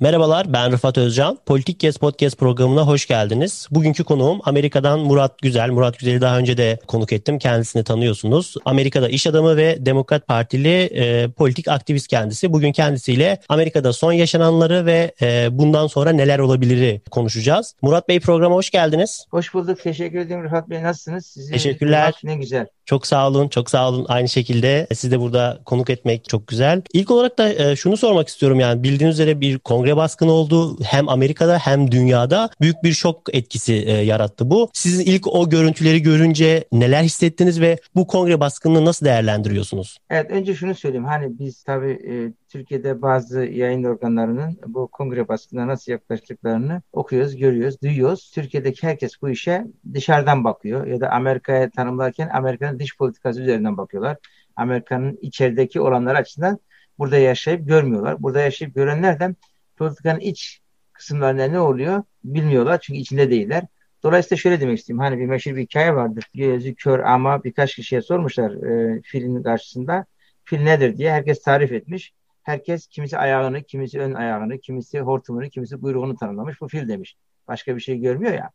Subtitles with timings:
[0.00, 1.38] Merhabalar ben Rıfat Özcan.
[1.46, 3.68] Politik Kes Podcast programına hoş geldiniz.
[3.70, 5.70] Bugünkü konuğum Amerika'dan Murat Güzel.
[5.70, 7.38] Murat Güzel'i daha önce de konuk ettim.
[7.38, 8.54] Kendisini tanıyorsunuz.
[8.64, 12.52] Amerika'da iş adamı ve Demokrat Partili e, politik aktivist kendisi.
[12.52, 17.74] Bugün kendisiyle Amerika'da son yaşananları ve e, bundan sonra neler olabiliri konuşacağız.
[17.82, 19.26] Murat Bey programa hoş geldiniz.
[19.30, 19.82] Hoş bulduk.
[19.82, 20.82] Teşekkür ederim Rıfat Bey.
[20.82, 21.26] Nasılsınız?
[21.26, 22.14] Sizi Teşekkürler.
[22.24, 22.66] Ne güzel.
[22.86, 24.06] Çok sağ olun, çok sağ olun.
[24.08, 26.82] Aynı şekilde siz de burada konuk etmek çok güzel.
[26.92, 30.76] İlk olarak da e, şunu sormak istiyorum yani bildiğiniz üzere bir kongre baskını oldu.
[30.84, 34.70] Hem Amerika'da hem dünyada büyük bir şok etkisi e, yarattı bu.
[34.72, 39.98] Sizin ilk o görüntüleri görünce neler hissettiniz ve bu kongre baskınını nasıl değerlendiriyorsunuz?
[40.10, 41.04] Evet önce şunu söyleyeyim.
[41.04, 42.14] Hani biz tabii e,
[42.48, 48.30] Türkiye'de bazı yayın organlarının bu kongre baskınına nasıl yaklaştıklarını okuyoruz, görüyoruz, duyuyoruz.
[48.34, 49.64] Türkiye'deki herkes bu işe
[49.94, 54.16] dışarıdan bakıyor ya da Amerika'ya tanımlarken Amerika'nın dış politikası üzerinden bakıyorlar.
[54.56, 56.58] Amerika'nın içerideki olanlar açısından
[56.98, 58.22] burada yaşayıp görmüyorlar.
[58.22, 59.34] Burada yaşayıp görenler de
[59.76, 60.60] politikanın iç
[60.92, 63.64] kısımlarında ne oluyor bilmiyorlar çünkü içinde değiller.
[64.02, 65.04] Dolayısıyla şöyle demek istiyorum.
[65.04, 66.24] Hani bir meşhur bir hikaye vardır.
[66.34, 70.06] Gözü kör ama birkaç kişiye sormuşlar e, filin karşısında.
[70.44, 72.12] Fil nedir diye herkes tarif etmiş.
[72.42, 76.60] Herkes kimisi ayağını, kimisi ön ayağını, kimisi hortumunu, kimisi kuyruğunu tanımlamış.
[76.60, 77.16] Bu fil demiş.
[77.48, 78.50] Başka bir şey görmüyor ya.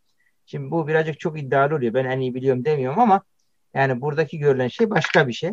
[0.45, 1.93] Şimdi bu birazcık çok iddialı oluyor.
[1.93, 3.21] Ben en iyi biliyorum demiyorum ama
[3.73, 5.51] yani buradaki görülen şey başka bir şey.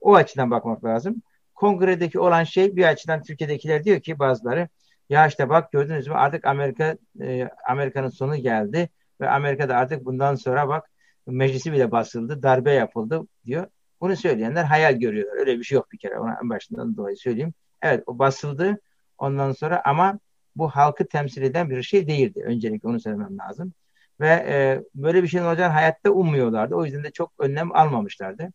[0.00, 1.22] O açıdan bakmak lazım.
[1.54, 4.68] Kongredeki olan şey bir açıdan Türkiye'dekiler diyor ki bazıları
[5.08, 8.88] ya işte bak gördünüz mü artık Amerika e, Amerika'nın sonu geldi
[9.20, 10.90] ve Amerika'da artık bundan sonra bak
[11.26, 13.66] meclisi bile basıldı, darbe yapıldı diyor.
[14.00, 15.38] Bunu söyleyenler hayal görüyorlar.
[15.38, 16.18] Öyle bir şey yok bir kere.
[16.18, 17.54] Ona en başından dolayı söyleyeyim.
[17.82, 18.78] Evet o basıldı
[19.18, 20.18] ondan sonra ama
[20.56, 22.42] bu halkı temsil eden bir şey değildi.
[22.46, 23.72] Öncelikle onu söylemem lazım.
[24.20, 26.74] Ve e, böyle bir şeyin olacağını hayatta ummuyorlardı.
[26.74, 28.52] O yüzden de çok önlem almamışlardı.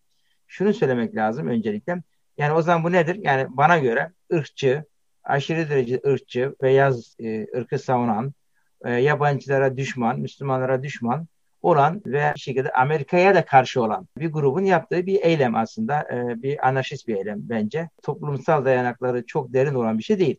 [0.48, 2.04] Şunu söylemek lazım öncelikle.
[2.38, 3.16] Yani o zaman bu nedir?
[3.22, 4.86] Yani bana göre ırkçı,
[5.24, 8.34] aşırı derece ırkçı, beyaz e, ırkı savunan,
[8.86, 11.28] e, yabancılara düşman, Müslümanlara düşman
[11.62, 16.02] olan ve bir şekilde Amerika'ya da karşı olan bir grubun yaptığı bir eylem aslında.
[16.02, 17.90] E, bir anarşist bir eylem bence.
[18.04, 20.38] Toplumsal dayanakları çok derin olan bir şey değil.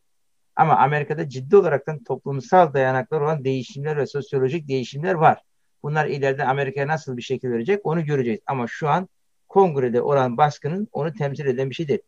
[0.57, 5.43] Ama Amerika'da ciddi olaraktan toplumsal dayanaklar olan değişimler ve sosyolojik değişimler var.
[5.83, 8.41] Bunlar ileride Amerika'ya nasıl bir şekil verecek onu göreceğiz.
[8.47, 9.09] Ama şu an
[9.49, 12.03] kongrede olan baskının onu temsil eden bir şey değil.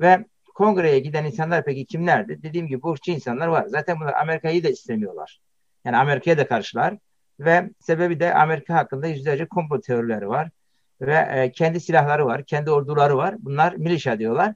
[0.00, 0.24] Ve
[0.54, 2.42] kongreye giden insanlar peki kimlerdi?
[2.42, 3.64] Dediğim gibi burççu insanlar var.
[3.68, 5.40] Zaten bunlar Amerika'yı da istemiyorlar.
[5.84, 6.98] Yani Amerika'ya da karşılar.
[7.40, 10.50] Ve sebebi de Amerika hakkında yüzlerce komplo teorileri var.
[11.00, 13.34] Ve e, kendi silahları var, kendi orduları var.
[13.38, 14.54] Bunlar milişa diyorlar.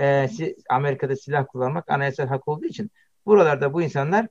[0.00, 0.28] E,
[0.70, 2.90] Amerika'da silah kullanmak anayasal hak olduğu için
[3.26, 4.26] buralarda bu insanlar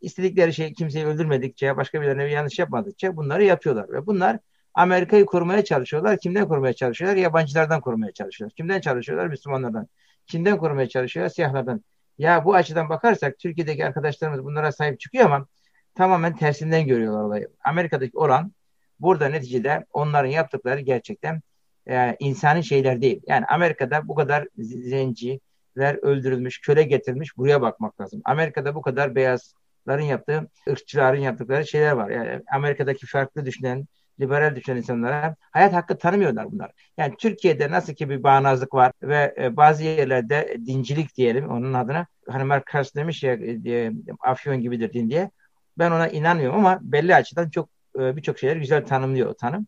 [0.00, 3.92] istedikleri şeyi kimseyi öldürmedikçe, başka birilerine bir yanlış yapmadıkça bunları yapıyorlar.
[3.92, 4.38] Ve bunlar
[4.74, 6.18] Amerika'yı korumaya çalışıyorlar.
[6.18, 7.16] Kimden korumaya çalışıyorlar?
[7.16, 8.54] Yabancılardan korumaya çalışıyorlar.
[8.56, 9.26] Kimden çalışıyorlar?
[9.26, 9.88] Müslümanlardan.
[10.26, 11.34] Kimden korumaya çalışıyorlar?
[11.34, 11.84] Siyahlardan.
[12.18, 15.46] Ya bu açıdan bakarsak Türkiye'deki arkadaşlarımız bunlara sahip çıkıyor ama
[15.94, 17.48] tamamen tersinden görüyorlar olayı.
[17.64, 18.52] Amerika'daki olan
[19.00, 21.42] burada neticede onların yaptıkları gerçekten
[21.88, 23.22] e, insani şeyler değil.
[23.26, 28.22] Yani Amerika'da bu kadar zenciler öldürülmüş, köle getirilmiş buraya bakmak lazım.
[28.24, 32.10] Amerika'da bu kadar beyazların yaptığı, ırkçıların yaptıkları şeyler var.
[32.10, 33.86] Yani Amerika'daki farklı düşünen,
[34.20, 36.70] liberal düşünen insanlara hayat hakkı tanımıyorlar bunlar.
[36.96, 42.06] Yani Türkiye'de nasıl ki bir bağnazlık var ve e, bazı yerlerde dincilik diyelim onun adına.
[42.28, 45.30] Hani Mark demiş ya e, afyon gibidir din diye.
[45.78, 47.68] Ben ona inanmıyorum ama belli açıdan çok
[47.98, 49.66] e, birçok şeyler güzel tanımlıyor o tanım.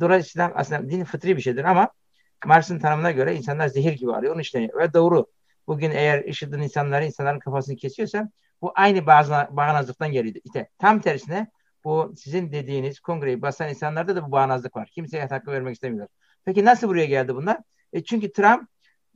[0.00, 1.88] Dolayısıyla aslında din fıtri bir şeydir ama
[2.46, 4.80] Marx'ın tanımına göre insanlar zehir gibi arıyor, onu işleniyor.
[4.80, 5.26] Ve doğru.
[5.66, 8.30] Bugün eğer IŞİD'in insanları, insanların kafasını kesiyorsa
[8.62, 10.34] bu aynı bağnazlıktan geliyor.
[10.44, 11.46] İşte tam tersine
[11.84, 14.88] bu sizin dediğiniz kongreyi basan insanlarda da bu bağnazlık var.
[14.94, 16.08] Kimseye hakkı vermek istemiyorlar.
[16.44, 17.58] Peki nasıl buraya geldi bunlar?
[17.92, 18.68] E çünkü Trump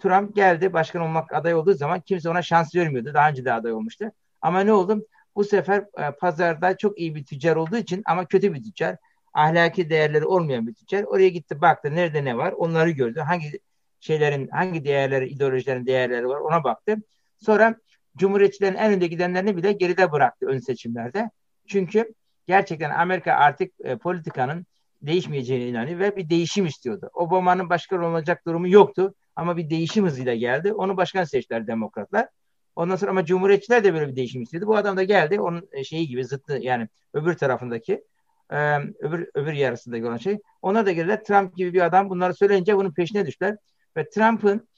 [0.02, 3.14] Trump geldi başkan olmak aday olduğu zaman kimse ona şans vermiyordu.
[3.14, 4.12] Daha önce de aday olmuştu.
[4.42, 5.06] Ama ne oldu?
[5.36, 8.96] Bu sefer e, pazarda çok iyi bir tüccar olduğu için ama kötü bir tüccar.
[9.34, 11.02] Ahlaki değerleri olmayan bir tüccar.
[11.02, 13.20] Oraya gitti baktı nerede ne var onları gördü.
[13.20, 13.60] Hangi
[14.00, 16.96] şeylerin, hangi değerleri, ideolojilerin değerleri var ona baktı.
[17.38, 17.76] Sonra
[18.16, 21.30] Cumhuriyetçilerin en önde gidenlerini bile geride bıraktı ön seçimlerde.
[21.66, 22.14] Çünkü
[22.46, 24.66] gerçekten Amerika artık e, politikanın
[25.02, 27.10] değişmeyeceğine inanıyor ve bir değişim istiyordu.
[27.14, 30.72] Obama'nın başkan olacak durumu yoktu ama bir değişim hızıyla geldi.
[30.72, 32.28] Onu başkan seçtiler demokratlar.
[32.76, 34.66] Ondan sonra ama Cumhuriyetçiler de böyle bir değişim istedi.
[34.66, 38.04] Bu adam da geldi onun e, şeyi gibi zıttı yani öbür tarafındaki
[38.52, 40.38] e, öbür öbür yarısındaki olan şey.
[40.62, 43.56] Ona da geldiler Trump gibi bir adam bunları söyleyince bunun peşine düştüler.
[43.96, 44.68] Ve Trump'ın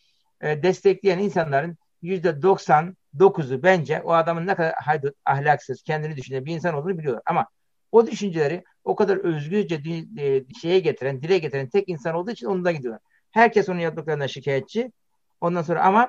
[0.41, 6.75] e, destekleyen insanların %99'u bence o adamın ne kadar haydut, ahlaksız, kendini düşünen bir insan
[6.75, 7.23] olduğunu biliyorlar.
[7.27, 7.47] Ama
[7.93, 9.81] o düşünceleri o kadar özgürce
[10.19, 13.03] e, şeye getiren, dile getiren tek insan olduğu için ondan gidiyorlar.
[13.31, 14.93] Herkes onun yaptıklarına şikayetçi.
[15.41, 16.09] Ondan sonra ama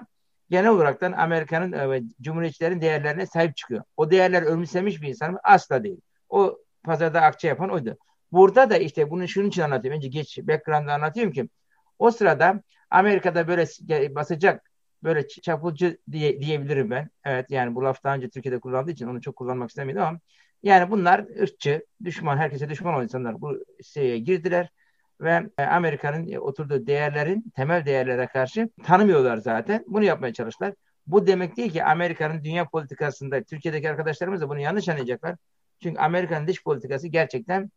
[0.49, 3.83] genel olaraktan Amerika'nın e, cumhuriyetçilerin değerlerine sahip çıkıyor.
[3.97, 5.39] O değerler ölümsemiş bir insan mı?
[5.43, 6.01] Asla değil.
[6.29, 7.97] O pazarda akçe yapan oydu.
[8.31, 9.97] Burada da işte bunu şunun için anlatıyorum.
[9.97, 11.49] Önce geç background'da anlatıyorum ki
[11.99, 13.65] o sırada Amerika'da böyle
[14.15, 14.71] basacak
[15.03, 17.09] böyle çapulcu diye, diyebilirim ben.
[17.25, 20.19] Evet yani bu laf daha önce Türkiye'de kullandığı için onu çok kullanmak istemiyordum ama
[20.63, 24.69] yani bunlar ırkçı, düşman, herkese düşman olan insanlar bu şeye girdiler
[25.21, 29.83] ve e, Amerika'nın oturduğu değerlerin temel değerlere karşı tanımıyorlar zaten.
[29.87, 30.73] Bunu yapmaya çalıştılar.
[31.07, 35.35] Bu demek değil ki Amerika'nın dünya politikasında Türkiye'deki arkadaşlarımız da bunu yanlış anlayacaklar.
[35.83, 37.71] Çünkü Amerika'nın dış politikası gerçekten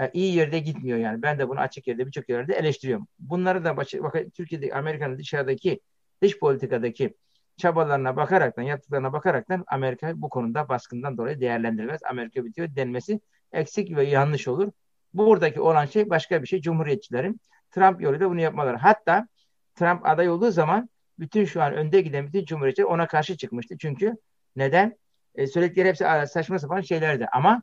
[0.00, 1.22] e, iyi yerde gitmiyor yani.
[1.22, 3.06] Ben de bunu açık yerde birçok yerde eleştiriyorum.
[3.18, 5.80] Bunları da baş, bak, Türkiye'de Amerika'nın dışarıdaki
[6.22, 7.14] dış politikadaki
[7.56, 12.00] çabalarına bakaraktan, yaptıklarına bakaraktan Amerika bu konuda baskından dolayı değerlendirilmez.
[12.10, 13.20] Amerika bitiyor denmesi
[13.52, 14.72] eksik ve yanlış olur.
[15.14, 16.60] Buradaki olan şey başka bir şey.
[16.60, 18.76] Cumhuriyetçilerin Trump yoluyla bunu yapmaları.
[18.76, 19.28] Hatta
[19.74, 20.88] Trump aday olduğu zaman
[21.18, 23.78] bütün şu an önde giden bütün cumhuriyetçiler ona karşı çıkmıştı.
[23.78, 24.16] Çünkü
[24.56, 24.98] neden?
[25.34, 27.26] E, söyledikleri hepsi saçma sapan şeylerdi.
[27.32, 27.62] Ama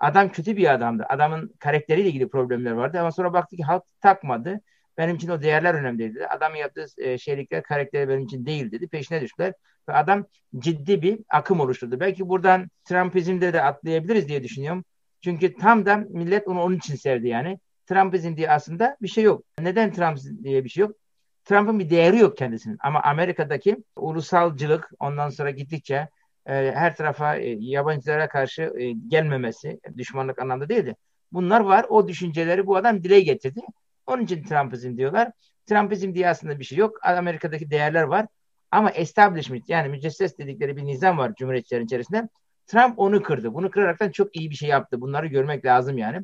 [0.00, 1.06] adam kötü bir adamdı.
[1.08, 3.00] Adamın karakteriyle ilgili problemler vardı.
[3.00, 4.60] Ama sonra baktı ki halk takmadı.
[4.98, 6.26] Benim için o değerler önemli dedi.
[6.26, 8.88] Adamın yaptığı e, şeylikler, karakteri benim için değil dedi.
[8.88, 9.52] Peşine düştüler.
[9.88, 10.26] Ve adam
[10.58, 12.00] ciddi bir akım oluşturdu.
[12.00, 14.84] Belki buradan Trumpizm'de de atlayabiliriz diye düşünüyorum.
[15.20, 17.58] Çünkü tam da millet onu onun için sevdi yani.
[17.86, 19.44] Trumpizm diye aslında bir şey yok.
[19.60, 20.96] Neden Trump diye bir şey yok?
[21.44, 22.78] Trump'ın bir değeri yok kendisinin.
[22.80, 26.08] Ama Amerika'daki ulusalcılık ondan sonra gittikçe
[26.46, 30.96] e, her tarafa e, yabancılara karşı e, gelmemesi, düşmanlık anlamda değildi.
[31.32, 31.86] Bunlar var.
[31.88, 33.60] O düşünceleri bu adam dile getirdi.
[34.06, 35.30] Onun için Trumpizm diyorlar.
[35.66, 36.98] Trumpizm diye aslında bir şey yok.
[37.02, 38.26] Amerika'daki değerler var.
[38.70, 42.28] Ama establishment yani mücesses dedikleri bir nizam var cumhuriyetçilerin içerisinde.
[42.66, 43.54] Trump onu kırdı.
[43.54, 45.00] Bunu kıraraktan çok iyi bir şey yaptı.
[45.00, 46.20] Bunları görmek lazım yani.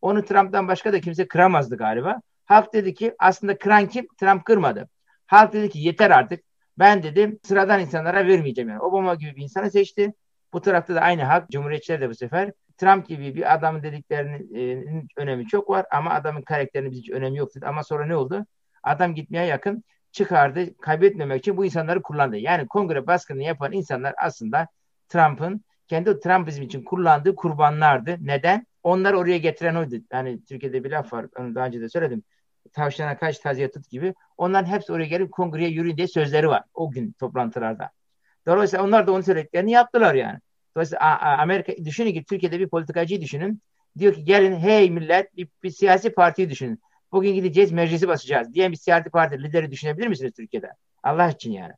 [0.00, 2.20] Onu Trump'tan başka da kimse kıramazdı galiba.
[2.44, 4.06] Halk dedi ki aslında kıran kim?
[4.20, 4.88] Trump kırmadı.
[5.26, 6.44] Halk dedi ki yeter artık.
[6.78, 8.80] Ben dedim sıradan insanlara vermeyeceğim yani.
[8.80, 10.14] Obama gibi bir insanı seçti.
[10.52, 11.50] Bu tarafta da aynı halk.
[11.50, 16.42] Cumhuriyetçiler de bu sefer Trump gibi bir adamın dediklerinin e, önemi çok var ama adamın
[16.42, 17.66] karakterinin hiç önemi yok dedi.
[17.66, 18.46] Ama sonra ne oldu?
[18.82, 20.76] Adam gitmeye yakın çıkardı.
[20.76, 22.36] Kaybetmemek için bu insanları kullandı.
[22.36, 24.68] Yani kongre baskını yapan insanlar aslında
[25.08, 28.16] Trump'ın kendi Trumpizm için kullandığı kurbanlardı.
[28.20, 28.66] Neden?
[28.82, 29.96] Onları oraya getiren oydu.
[30.12, 31.26] Yani Türkiye'de bir laf var.
[31.38, 32.22] Onu daha önce de söyledim.
[32.72, 34.14] Tavşana kaç taziye tut gibi.
[34.36, 36.62] Onların hepsi oraya gelip kongreye yürüyün diye sözleri var.
[36.74, 37.90] O gün toplantılarda.
[38.46, 40.38] Dolayısıyla onlar da onu söylediklerini yaptılar yani.
[40.76, 43.62] Dolayısıyla Amerika düşünün ki Türkiye'de bir politikacıyı düşünün.
[43.98, 46.80] Diyor ki gelin hey millet bir, bir siyasi partiyi düşünün.
[47.12, 50.72] Bugün gideceğiz meclisi basacağız diye bir siyasi parti lideri düşünebilir misiniz Türkiye'de?
[51.02, 51.72] Allah için yani.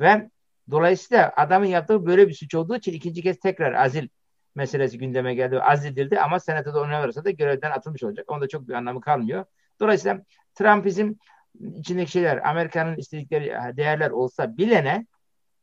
[0.00, 0.30] Ve
[0.70, 4.08] dolayısıyla adamın yaptığı böyle bir suç olduğu için ikinci kez tekrar azil
[4.54, 5.60] meselesi gündeme geldi.
[5.60, 8.30] Azil edildi ama senatoda onaylarsa da görevden atılmış olacak.
[8.30, 9.44] Onda çok bir anlamı kalmıyor.
[9.80, 10.22] Dolayısıyla
[10.54, 11.12] Trumpizm
[11.74, 15.06] içindeki şeyler Amerika'nın istedikleri değerler olsa bilene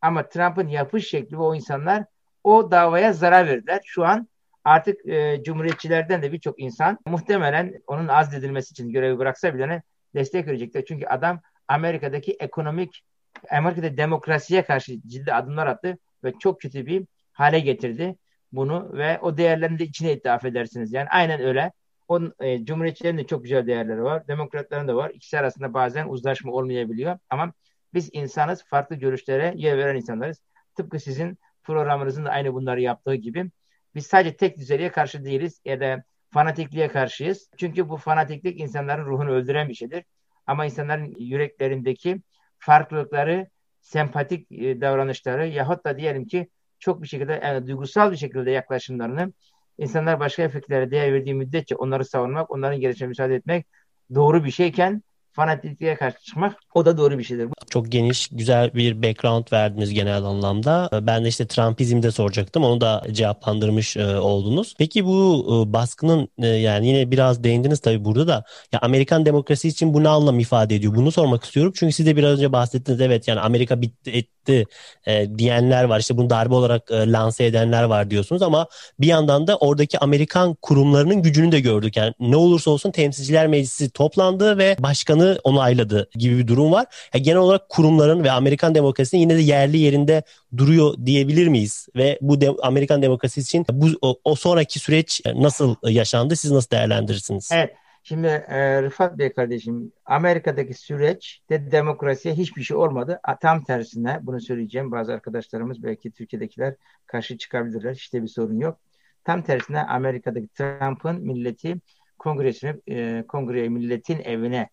[0.02, 2.06] ama Trump'ın yapış şekli ve o insanlar
[2.46, 3.82] o davaya zarar verdiler.
[3.86, 4.28] Şu an
[4.64, 9.84] artık e, cumhuriyetçilerden de birçok insan muhtemelen onun azledilmesi için görevi bıraksa bile
[10.16, 10.86] destek verecekler.
[10.88, 13.04] Çünkü adam Amerika'daki ekonomik,
[13.52, 18.16] Amerika'da demokrasiye karşı ciddi adımlar attı ve çok kötü bir hale getirdi
[18.52, 20.94] bunu ve o değerlerini de içine etti affedersiniz.
[20.94, 21.72] Yani aynen öyle.
[22.08, 24.28] O, e, Cumhuriyetçilerin de çok güzel değerleri var.
[24.28, 25.12] Demokratların da var.
[25.14, 27.20] İkisi arasında bazen uzlaşma olmayabiliyor.
[27.30, 27.54] Ama
[27.94, 28.64] biz insanız.
[28.64, 30.42] Farklı görüşlere yer veren insanlarız.
[30.76, 33.52] Tıpkı sizin programınızın da aynı bunları yaptığı gibi
[33.96, 37.50] biz sadece tek düzeliğe karşı değiliz ya da fanatikliğe karşıyız.
[37.58, 40.04] Çünkü bu fanatiklik insanların ruhunu öldüren bir şeydir.
[40.48, 42.22] Ama insanların yüreklerindeki
[42.60, 43.50] farklılıkları,
[43.82, 49.34] sempatik e, davranışları yahut da diyelim ki çok bir şekilde yani duygusal bir şekilde yaklaşımlarını
[49.78, 53.68] insanlar başka fikirlere değer verdiği müddetçe onları savunmak, onların gelişmeye müsaade etmek
[54.16, 55.04] doğru bir şeyken
[55.36, 57.48] fanatikliğe karşı çıkmak o da doğru bir şeydir.
[57.70, 60.90] Çok geniş, güzel bir background verdiniz genel anlamda.
[61.02, 62.64] Ben de işte Trumpizm'de soracaktım.
[62.64, 64.74] Onu da cevaplandırmış e, oldunuz.
[64.78, 69.68] Peki bu e, baskının e, yani yine biraz değindiniz tabii burada da ya Amerikan demokrasi
[69.68, 70.96] için bu ne anlam ifade ediyor?
[70.96, 71.74] Bunu sormak istiyorum.
[71.76, 73.02] Çünkü siz de biraz önce bahsettiniz.
[73.02, 74.66] Evet yani Amerika bitti, etti
[75.08, 76.00] e, diyenler var.
[76.00, 78.68] İşte bunu darbe olarak e, lanse edenler var diyorsunuz ama
[79.00, 81.98] bir yandan da oradaki Amerikan kurumlarının gücünü de gördük.
[81.98, 86.86] Yani ne olursa olsun Temsilciler Meclisi toplandı ve başkanı onayladı gibi bir durum var.
[87.14, 90.24] Yani genel olarak kurumların ve Amerikan demokrasinin yine de yerli yerinde
[90.58, 91.88] duruyor diyebilir miyiz?
[91.96, 96.36] Ve bu de, Amerikan demokrasisi için bu o, o sonraki süreç nasıl yaşandı?
[96.36, 97.50] Siz nasıl değerlendirirsiniz?
[97.54, 97.76] Evet.
[98.08, 103.20] Şimdi e, Rıfat Bey kardeşim Amerika'daki süreçte demokrasiye hiçbir şey olmadı.
[103.42, 104.92] Tam tersine bunu söyleyeceğim.
[104.92, 108.10] Bazı arkadaşlarımız belki Türkiye'dekiler karşı çıkabilirler.
[108.14, 108.80] De bir sorun yok.
[109.24, 111.76] Tam tersine Amerika'daki Trump'ın milleti
[112.20, 114.70] kongresine, e, kongreye milletin evine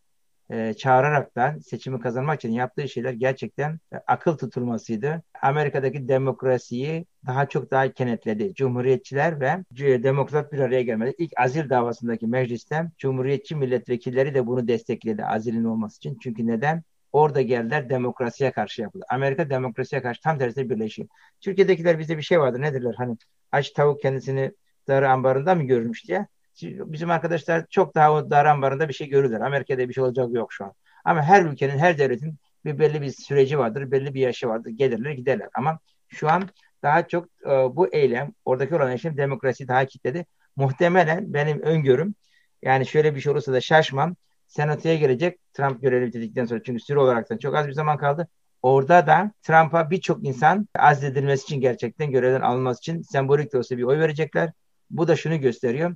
[0.52, 5.22] e, çağıraraktan seçimi kazanmak için yaptığı şeyler gerçekten e, akıl tutulmasıydı.
[5.42, 8.54] Amerika'daki demokrasiyi daha çok daha kenetledi.
[8.54, 9.64] Cumhuriyetçiler ve
[10.02, 11.14] demokrat bir araya gelmedi.
[11.18, 16.18] İlk azil davasındaki mecliste Cumhuriyetçi milletvekilleri de bunu destekledi azilin olması için.
[16.22, 16.82] Çünkü neden?
[17.12, 19.04] Orada geldiler demokrasiye karşı yapıldı.
[19.08, 21.08] Amerika demokrasiye karşı tam tersine birleşiyor.
[21.40, 22.94] Türkiye'dekiler bizde bir şey vardı nedirler?
[22.98, 23.16] Hani
[23.52, 24.52] aç tavuk kendisini
[24.88, 26.26] darı ambarında mı görmüş diye
[26.62, 29.40] bizim arkadaşlar çok daha o dar ambarında bir şey görürler.
[29.40, 30.72] Amerika'da bir şey olacak yok şu an.
[31.04, 34.70] Ama her ülkenin, her devletin bir belli bir süreci vardır, belli bir yaşı vardır.
[34.70, 35.48] Gelirler, giderler.
[35.54, 35.78] Ama
[36.08, 36.48] şu an
[36.82, 40.26] daha çok e, bu eylem, oradaki olan eylem demokrasi daha kitledi.
[40.56, 42.14] Muhtemelen benim öngörüm,
[42.62, 44.16] yani şöyle bir şey olursa da şaşmam.
[44.46, 46.62] Senatoya gelecek Trump görevi bitirdikten sonra.
[46.62, 48.28] Çünkü süre olarak çok az bir zaman kaldı.
[48.62, 53.82] Orada da Trump'a birçok insan azledilmesi için gerçekten görevden alınması için sembolik de olsa bir
[53.82, 54.52] oy verecekler.
[54.90, 55.94] Bu da şunu gösteriyor.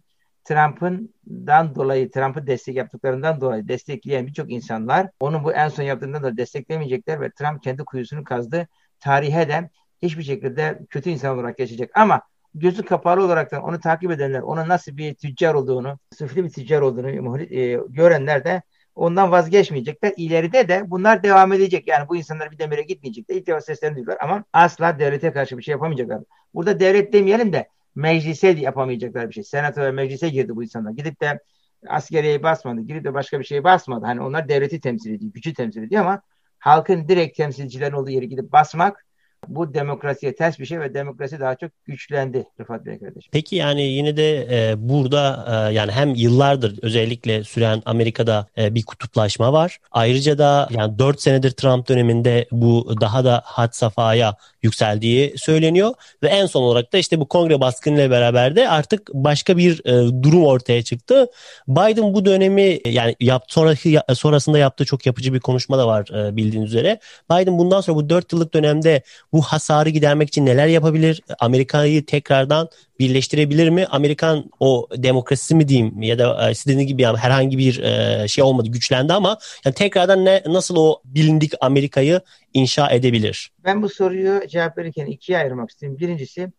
[0.48, 6.36] Trump'ından dolayı, Trump'ı destek yaptıklarından dolayı destekleyen birçok insanlar onu bu en son yaptığından da
[6.36, 8.68] desteklemeyecekler ve Trump kendi kuyusunu kazdı.
[9.00, 9.70] Tarihe de
[10.02, 11.90] hiçbir şekilde kötü insan olarak geçecek.
[11.94, 12.22] Ama
[12.54, 17.40] gözü kapalı olaraktan onu takip edenler, onun nasıl bir tüccar olduğunu, süfli bir tüccar olduğunu
[17.40, 18.62] e, görenler de
[18.94, 20.12] ondan vazgeçmeyecekler.
[20.16, 21.88] İleride de bunlar devam edecek.
[21.88, 23.36] Yani bu insanlar bir demire gitmeyecekler.
[23.36, 26.20] İlk defa seslerini duyuyorlar ama asla devlete karşı bir şey yapamayacaklar.
[26.54, 29.44] Burada devlet demeyelim de meclise yapamayacaklar bir şey.
[29.44, 30.90] Senato ve meclise girdi bu insanlar.
[30.90, 31.40] Gidip de
[31.88, 32.80] askeriye basmadı.
[32.80, 34.06] Gidip de başka bir şeye basmadı.
[34.06, 36.20] Hani onlar devleti temsil ediyor, gücü temsil ediyor ama
[36.58, 39.06] halkın direkt temsilcilerin olduğu yere gidip basmak
[39.48, 43.30] bu demokrasiye ters bir şey ve demokrasi daha çok güçlendi Rıfat Bey kardeşim.
[43.32, 48.82] Peki yani yine de e, burada e, yani hem yıllardır özellikle süren Amerika'da e, bir
[48.82, 49.78] kutuplaşma var.
[49.90, 54.36] Ayrıca da yani 4 senedir Trump döneminde bu daha da had safhaya
[54.66, 59.56] yükseldiği söyleniyor ve en son olarak da işte bu kongre baskınıyla beraber de artık başka
[59.56, 61.26] bir e, durum ortaya çıktı.
[61.68, 66.36] Biden bu dönemi yani yap, sonraki sonrasında yaptığı çok yapıcı bir konuşma da var e,
[66.36, 67.00] bildiğiniz üzere.
[67.30, 71.22] Biden bundan sonra bu 4 yıllık dönemde bu hasarı gidermek için neler yapabilir?
[71.38, 72.68] Amerika'yı tekrardan
[72.98, 73.86] birleştirebilir mi?
[73.86, 78.44] Amerikan o demokrasisi mi diyeyim ya da e, istediğiniz gibi yani herhangi bir e, şey
[78.44, 82.20] olmadı güçlendi ama yani tekrardan ne nasıl o bilindik Amerika'yı
[82.56, 83.50] inşa edebilir?
[83.64, 85.98] Ben bu soruyu cevap verirken ikiye ayırmak istiyorum.
[85.98, 86.52] Birincisi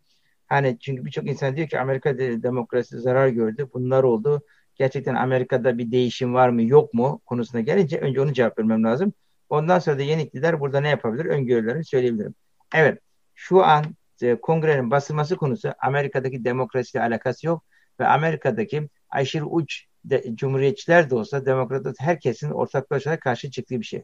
[0.47, 3.69] hani çünkü birçok insan diyor ki Amerika demokrasi zarar gördü.
[3.73, 4.41] Bunlar oldu.
[4.75, 9.13] Gerçekten Amerika'da bir değişim var mı yok mu konusuna gelince önce onu cevap vermem lazım.
[9.49, 11.25] Ondan sonra da yeni iktidar burada ne yapabilir?
[11.25, 12.35] Öngörülerini söyleyebilirim.
[12.75, 12.99] Evet
[13.35, 13.85] şu an
[14.21, 17.63] e, kongrenin basılması konusu Amerika'daki demokrasiyle alakası yok
[17.99, 24.03] ve Amerika'daki aşırı uç de, cumhuriyetçiler de olsa demokratlar herkesin ortaklaşa karşı çıktığı bir şey.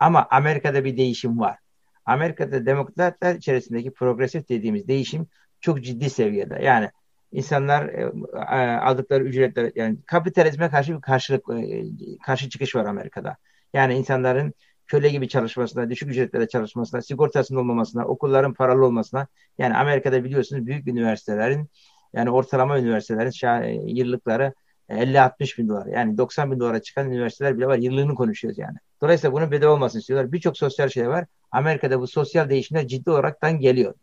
[0.00, 1.58] Ama Amerika'da bir değişim var.
[2.04, 5.26] Amerika'da demokratlar içerisindeki progresif dediğimiz değişim
[5.60, 6.60] çok ciddi seviyede.
[6.62, 6.90] Yani
[7.32, 11.84] insanlar e, e aldıkları ücretler yani kapitalizme karşı bir karşılık e,
[12.26, 13.36] karşı çıkış var Amerika'da.
[13.74, 14.54] Yani insanların
[14.86, 19.26] köle gibi çalışmasına, düşük ücretlere çalışmasına, sigortasının olmamasına, okulların paralı olmasına.
[19.58, 21.70] Yani Amerika'da biliyorsunuz büyük üniversitelerin
[22.12, 24.54] yani ortalama üniversitelerin yıllıkları
[24.88, 25.86] 50-60 bin dolar.
[25.86, 27.78] Yani 90 bin dolara çıkan üniversiteler bile var.
[27.78, 28.76] Yıllığını konuşuyoruz yani.
[29.02, 30.32] Dolayısıyla bunun bedel olmasını istiyorlar.
[30.32, 31.26] Birçok sosyal şey var.
[31.50, 33.94] Amerika'da bu sosyal değişimler ciddi olaraktan geliyor.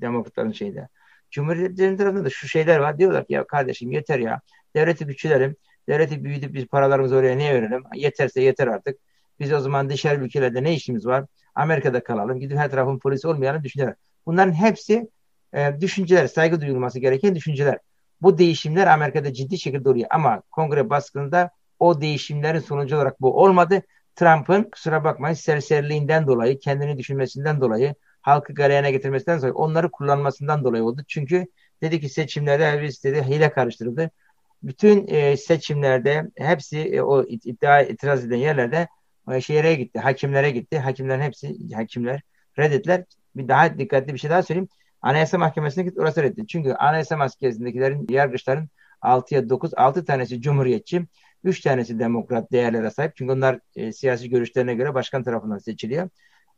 [0.00, 0.88] Demokratların şeyde.
[1.30, 2.98] Cumhuriyetlerin tarafında da şu şeyler var.
[2.98, 4.40] Diyorlar ki ya kardeşim yeter ya.
[4.76, 5.56] Devleti güçlerim.
[5.88, 7.82] Devleti büyüdük biz paralarımızı oraya niye verelim?
[7.94, 8.98] Yeterse yeter artık.
[9.40, 11.24] Biz o zaman dışarı ülkelerde ne işimiz var?
[11.54, 12.40] Amerika'da kalalım.
[12.40, 13.94] Gidip her tarafın polisi olmayalım düşünceler.
[14.26, 15.08] Bunların hepsi
[15.54, 17.78] e, düşünceler, saygı duyulması gereken düşünceler.
[18.22, 20.06] Bu değişimler Amerika'da ciddi şekilde oluyor.
[20.10, 23.82] Ama kongre baskınında o değişimlerin sonucu olarak bu olmadı.
[24.16, 30.84] Trump'ın kusura bakmayın serseriliğinden dolayı, kendini düşünmesinden dolayı, halkı galeyana getirmesinden dolayı, onları kullanmasından dolayı
[30.84, 31.02] oldu.
[31.08, 31.46] Çünkü
[31.82, 34.10] dedi ki seçimlerde biz dedi hile karıştırıldı.
[34.62, 38.88] Bütün e, seçimlerde hepsi e, o iddia itiraz eden yerlerde
[39.40, 40.78] şehre gitti, hakimlere gitti.
[40.78, 42.20] Hakimlerin hepsi, hakimler
[42.58, 43.04] reddettiler.
[43.36, 44.68] Bir daha dikkatli bir şey daha söyleyeyim.
[45.02, 46.46] Anayasa Mahkemesi'ne gitti, orası reddetti.
[46.46, 48.68] Çünkü Anayasa Mahkemesi'ndekilerin, yargıçların
[49.02, 51.06] 6'ya 9, 6 tanesi cumhuriyetçi,
[51.44, 53.16] 3 tanesi demokrat değerlere sahip.
[53.16, 56.08] Çünkü onlar e, siyasi görüşlerine göre başkan tarafından seçiliyor.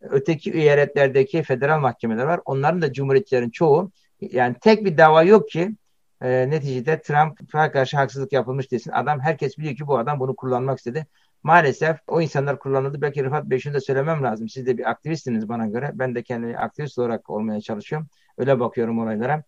[0.01, 2.41] Öteki eyaletlerdeki federal mahkemeler var.
[2.45, 3.91] Onların da cumhuriyetçilerin çoğu
[4.21, 5.75] yani tek bir dava yok ki
[6.23, 8.91] e, neticede Trump'a karşı haksızlık yapılmış desin.
[8.91, 11.07] Adam herkes biliyor ki bu adam bunu kullanmak istedi
[11.47, 13.03] maalesef o insanlar kullanıldı.
[13.03, 14.49] Belki Rıfat Bey şunu da söylemem lazım.
[14.49, 15.91] Siz de bir aktivistiniz bana göre.
[15.95, 18.09] Ben de kendimi aktivist olarak olmaya çalışıyorum.
[18.39, 19.43] Öyle bakıyorum olaylara.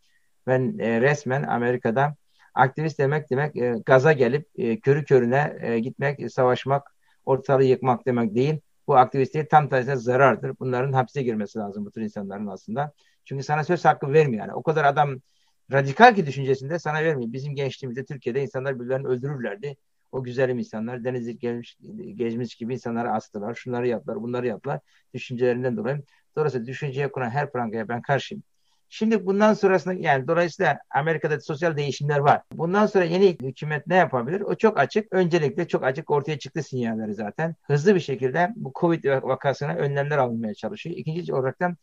[0.46, 2.16] Ben e, resmen Amerika'da
[2.58, 6.96] Aktivist demek demek e, gaza gelip e, körü körüne e, gitmek, savaşmak,
[7.26, 8.60] ortalığı yıkmak demek değil.
[8.86, 10.58] Bu aktivistliğe tam tersine zarardır.
[10.60, 12.92] Bunların hapse girmesi lazım bu tür insanların aslında.
[13.24, 14.54] Çünkü sana söz hakkı vermiyor yani.
[14.54, 15.16] O kadar adam
[15.72, 17.32] radikal ki düşüncesinde sana vermiyor.
[17.32, 19.76] Bizim gençliğimizde Türkiye'de insanlar birbirlerini öldürürlerdi.
[20.12, 21.76] O güzelim insanlar denizlik gelmiş,
[22.14, 23.54] gezmiş gibi insanları astılar.
[23.54, 24.80] Şunları yaptılar, bunları yaptılar.
[25.14, 26.02] Düşüncelerinden dolayı.
[26.36, 28.42] Dolayısıyla düşünceye kuran her prangaya ben karşıyım.
[28.90, 32.42] Şimdi bundan sonrasında yani dolayısıyla Amerika'da sosyal değişimler var.
[32.52, 34.40] Bundan sonra yeni hükümet ne yapabilir?
[34.40, 35.12] O çok açık.
[35.12, 37.54] Öncelikle çok açık ortaya çıktı sinyalleri zaten.
[37.62, 40.96] Hızlı bir şekilde bu Covid vakasına önlemler alınmaya çalışıyor.
[40.96, 41.76] İkinci olarak da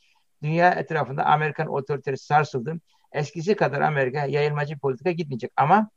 [0.44, 2.76] dünya etrafında Amerikan otoritesi sarsıldı.
[3.12, 5.90] Eskisi kadar Amerika yayılmacı politika gitmeyecek ama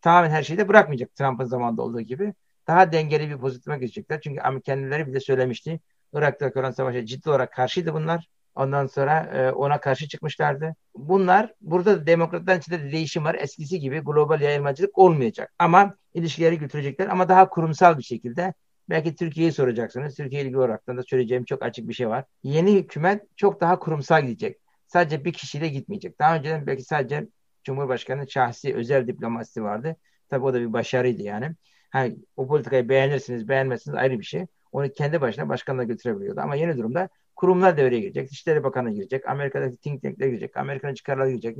[0.00, 2.34] tamamen her şeyi de bırakmayacak Trump'ın zamanında olduğu gibi.
[2.66, 4.20] Daha dengeli bir pozisyona geçecekler.
[4.20, 5.80] Çünkü kendileri bile söylemişti.
[6.12, 8.28] Irak'ta olan savaşa ciddi olarak karşıydı bunlar.
[8.54, 10.74] Ondan sonra e, ona karşı çıkmışlardı.
[10.96, 13.34] Bunlar burada da demokratların içinde de değişim var.
[13.34, 15.52] Eskisi gibi global yayılmacılık olmayacak.
[15.58, 18.54] Ama ilişkileri götürecekler ama daha kurumsal bir şekilde.
[18.90, 20.14] Belki Türkiye'yi soracaksınız.
[20.14, 22.24] Türkiye ilgili olarak da söyleyeceğim çok açık bir şey var.
[22.42, 24.58] Yeni hükümet çok daha kurumsal gidecek.
[24.86, 26.18] Sadece bir kişiyle gitmeyecek.
[26.18, 27.28] Daha önceden belki sadece
[27.64, 29.96] Cumhurbaşkanı'nın şahsi özel diplomasisi vardı.
[30.28, 31.50] Tabii o da bir başarıydı yani.
[31.90, 34.46] Hani, o politikayı beğenirsiniz, beğenmezsiniz ayrı bir şey.
[34.72, 36.40] Onu kendi başına başkanla götürebiliyordu.
[36.40, 38.30] Ama yeni durumda kurumlar devreye girecek.
[38.30, 39.28] Dışişleri Bakanı girecek.
[39.28, 40.56] Amerika'daki think tank'ler girecek.
[40.56, 41.56] Amerika'nın çıkarları girecek.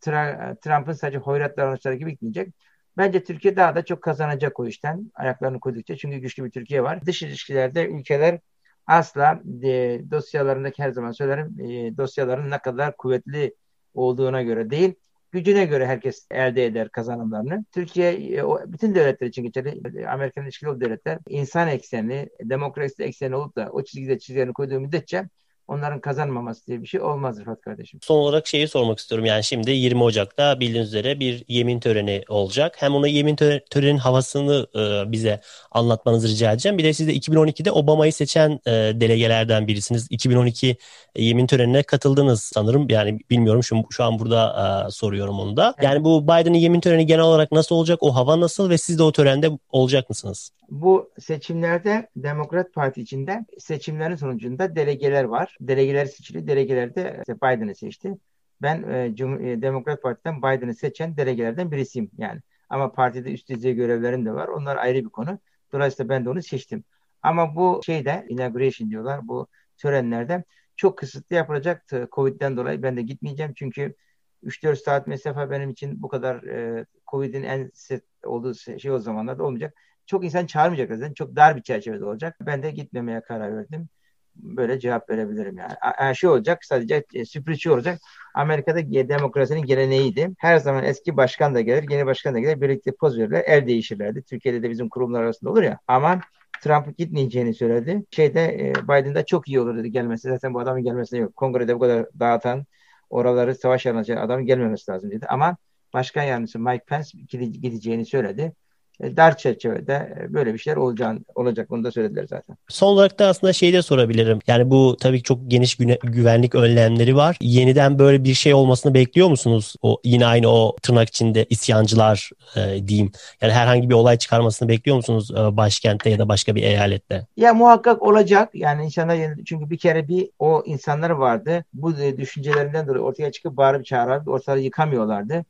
[0.00, 2.54] Trump'ın sadece hoyrat davranışları gibi gitmeyecek.
[2.96, 5.96] Bence Türkiye daha da çok kazanacak o işten ayaklarını koydukça.
[5.96, 7.06] Çünkü güçlü bir Türkiye var.
[7.06, 8.40] Dış ilişkilerde ülkeler
[8.86, 13.54] asla e, dosyalarındaki her zaman söylerim e, dosyaların ne kadar kuvvetli
[13.94, 14.94] olduğuna göre değil
[15.34, 17.64] gücüne göre herkes elde eder kazanımlarını.
[17.72, 20.08] Türkiye e, bütün devletler için geçerli.
[20.08, 25.24] Amerika'nın ilişkili devletler insan ekseni, demokrasi ekseni olup da o çizgide çizgilerini koyduğu müddetçe
[25.68, 28.00] onların kazanmaması diye bir şey olmaz Rıfat kardeşim.
[28.02, 29.26] Son olarak şeyi sormak istiyorum.
[29.26, 32.76] Yani şimdi 20 Ocak'ta bildiğiniz üzere bir yemin töreni olacak.
[32.78, 33.36] Hem ona yemin
[33.70, 35.40] törenin havasını e, bize
[35.70, 36.78] anlatmanızı rica edeceğim.
[36.78, 40.06] Bir de siz de 2012'de Obama'yı seçen e, delegelerden birisiniz.
[40.10, 40.76] 2012
[41.16, 42.86] yemin törenine katıldınız sanırım.
[42.90, 45.74] Yani bilmiyorum şu, şu an burada e, soruyorum onu da.
[45.82, 47.98] Yani bu Biden'ın yemin töreni genel olarak nasıl olacak?
[48.02, 50.50] O hava nasıl ve siz de o törende olacak mısınız?
[50.70, 55.53] Bu seçimlerde Demokrat Parti içinde seçimlerin sonucunda delegeler var.
[55.60, 56.46] Delegeler seçili.
[56.46, 58.14] Delegeler de işte Biden'ı seçti.
[58.62, 62.40] Ben e, e, Demokrat Parti'den Biden'ı seçen delegelerden birisiyim yani.
[62.68, 64.48] Ama partide üst düzey görevlerim de var.
[64.48, 65.38] Onlar ayrı bir konu.
[65.72, 66.84] Dolayısıyla ben de onu seçtim.
[67.22, 70.44] Ama bu şeyde inauguration diyorlar bu törenlerde
[70.76, 72.08] çok kısıtlı yapılacaktı.
[72.12, 73.94] Covid'den dolayı ben de gitmeyeceğim çünkü
[74.42, 79.44] 3-4 saat mesafe benim için bu kadar e, Covid'in en set olduğu şey o zamanlarda
[79.44, 79.74] olmayacak
[80.06, 81.14] çok insan çağırmayacak zaten.
[81.14, 82.36] Çok dar bir çerçevede olacak.
[82.40, 83.88] Ben de gitmemeye karar verdim.
[84.36, 85.72] Böyle cevap verebilirim yani.
[86.00, 87.98] yani şey olacak sadece e, sürpriz şey olacak.
[88.34, 90.30] Amerika'da demokrasinin geleneğiydi.
[90.38, 92.60] Her zaman eski başkan da gelir, yeni başkan da gelir.
[92.60, 94.22] Birlikte poz verirler, el değişirlerdi.
[94.22, 95.78] Türkiye'de de bizim kurumlar arasında olur ya.
[95.88, 96.20] Ama
[96.62, 98.04] Trump gitmeyeceğini söyledi.
[98.10, 100.28] Şeyde e, Biden'da çok iyi olur dedi gelmesi.
[100.28, 101.36] Zaten bu adamın gelmesine yok.
[101.36, 102.66] Kongrede bu kadar dağıtan,
[103.10, 105.26] oraları savaş yaratacak adamın gelmemesi lazım dedi.
[105.26, 105.56] Ama
[105.92, 108.52] başkan yardımcısı Mike Pence gideceğini söyledi.
[109.00, 112.56] E, dar çerçevede e, böyle bir şeyler olacağını, olacak bunu da söylediler zaten.
[112.68, 114.38] Son olarak da aslında şeyi de sorabilirim.
[114.46, 117.36] Yani bu tabii çok geniş güne, güvenlik önlemleri var.
[117.40, 119.74] Yeniden böyle bir şey olmasını bekliyor musunuz?
[119.82, 123.12] O yine aynı o tırnak içinde isyancılar e, diyeyim.
[123.40, 127.26] Yani herhangi bir olay çıkarmasını bekliyor musunuz e, başkentte ya da başka bir eyalette?
[127.36, 128.50] Ya muhakkak olacak.
[128.54, 131.64] Yani insanlar çünkü bir kere bir o insanlar vardı.
[131.74, 135.44] Bu düşüncelerinden dolayı ortaya çıkıp bağırıp çağırıp ortalığı yıkamıyorlardı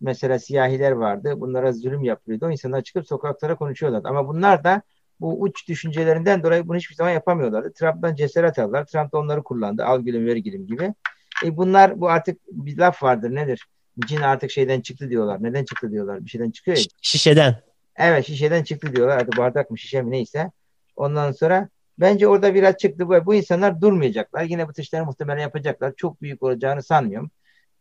[0.00, 1.34] mesela siyahiler vardı.
[1.36, 2.46] Bunlara zulüm yapılıyordu.
[2.46, 4.08] O insanlar çıkıp sokaklara konuşuyorlardı.
[4.08, 4.82] Ama bunlar da
[5.20, 7.72] bu uç düşüncelerinden dolayı bunu hiçbir zaman yapamıyorlardı.
[7.72, 8.86] Trump'tan cesaret aldılar.
[8.86, 9.84] Trump da onları kullandı.
[9.84, 10.94] Al gülüm ver gülüm gibi.
[11.44, 13.66] E bunlar bu artık bir laf vardır nedir?
[14.06, 15.42] Cin artık şeyden çıktı diyorlar.
[15.42, 16.24] Neden çıktı diyorlar?
[16.24, 16.84] Bir şeyden çıkıyor ya.
[17.02, 17.62] Şişeden.
[17.96, 19.18] Evet şişeden çıktı diyorlar.
[19.18, 20.50] Artık bardak mı şişe mi neyse.
[20.96, 23.08] Ondan sonra bence orada biraz çıktı.
[23.08, 24.42] Bu, bu insanlar durmayacaklar.
[24.42, 25.92] Yine bu tışları muhtemelen yapacaklar.
[25.96, 27.30] Çok büyük olacağını sanmıyorum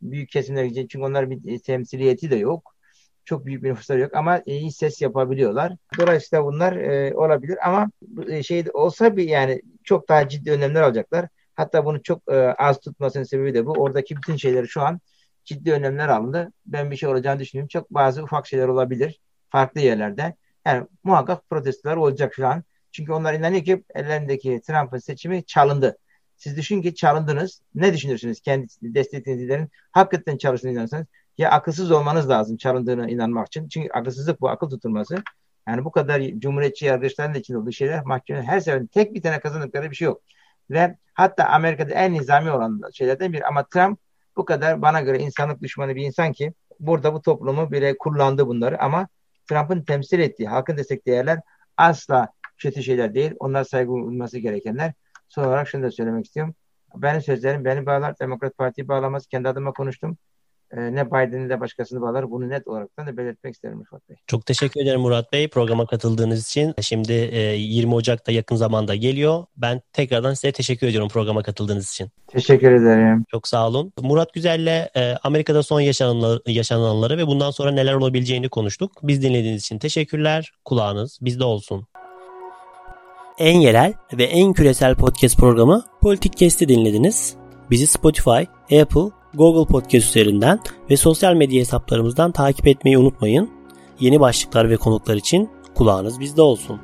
[0.01, 2.73] büyük kesimler için çünkü onların bir e, temsiliyeti de yok.
[3.25, 5.73] Çok büyük bir nüfusları yok ama iyi ses yapabiliyorlar.
[5.99, 7.91] Dolayısıyla bunlar e, olabilir ama
[8.27, 11.27] e, şey olsa bir yani çok daha ciddi önlemler alacaklar.
[11.55, 13.71] Hatta bunu çok e, az tutmasının sebebi de bu.
[13.71, 14.99] Oradaki bütün şeyleri şu an
[15.45, 16.51] ciddi önlemler alındı.
[16.65, 17.67] Ben bir şey olacağını düşünüyorum.
[17.67, 20.35] Çok bazı ufak şeyler olabilir farklı yerlerde.
[20.65, 22.63] Yani muhakkak protestolar olacak şu an.
[22.91, 25.97] Çünkü onlar inanıyor ki ellerindeki Trump'ın seçimi çalındı.
[26.37, 27.61] Siz düşün ki çalındınız.
[27.75, 31.05] Ne düşünürsünüz kendi desteklediğinizlerin hakikaten çalıştığını inanırsanız
[31.37, 33.67] ya akılsız olmanız lazım çalındığına inanmak için.
[33.67, 35.23] Çünkü akılsızlık bu akıl tutulması.
[35.67, 39.91] Yani bu kadar cumhuriyetçi yargıçların için olduğu şeyler mahkeme her seferinde tek bir tane kazandıkları
[39.91, 40.21] bir şey yok.
[40.69, 43.99] Ve hatta Amerika'da en nizami olan şeylerden biri ama Trump
[44.37, 48.81] bu kadar bana göre insanlık düşmanı bir insan ki burada bu toplumu bile kullandı bunları
[48.81, 49.07] ama
[49.49, 51.39] Trump'ın temsil ettiği halkın destek değerler
[51.77, 53.31] asla kötü şeyler değil.
[53.39, 54.93] Onlar saygı uyulması gerekenler.
[55.29, 56.55] Son olarak şunu da söylemek istiyorum.
[56.95, 58.19] Benim sözlerim beni bağlar.
[58.19, 59.27] Demokrat Parti'yi bağlamaz.
[59.27, 60.17] Kendi adıma konuştum.
[60.71, 62.31] Ee, ne Biden'i de başkasını bağlar.
[62.31, 64.17] Bunu net olarak da belirtmek isterim Rıfat Bey.
[64.27, 66.73] Çok teşekkür ederim Murat Bey programa katıldığınız için.
[66.81, 69.45] Şimdi 20 e, Ocak'ta yakın zamanda geliyor.
[69.57, 72.09] Ben tekrardan size teşekkür ediyorum programa katıldığınız için.
[72.27, 73.25] Teşekkür ederim.
[73.31, 73.93] Çok sağ olun.
[74.01, 75.79] Murat Güzel'le e, Amerika'da son
[76.47, 78.91] yaşananları ve bundan sonra neler olabileceğini konuştuk.
[79.03, 80.51] Biz dinlediğiniz için teşekkürler.
[80.65, 81.87] Kulağınız bizde olsun.
[83.37, 87.35] En yerel ve en küresel podcast programı Politik Kesti dinlediniz.
[87.71, 88.43] Bizi Spotify,
[88.81, 93.49] Apple, Google Podcast üzerinden ve sosyal medya hesaplarımızdan takip etmeyi unutmayın.
[93.99, 96.81] Yeni başlıklar ve konuklar için kulağınız bizde olsun.